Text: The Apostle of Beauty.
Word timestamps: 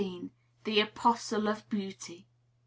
The 0.63 0.79
Apostle 0.79 1.47
of 1.47 1.69
Beauty. 1.69 2.25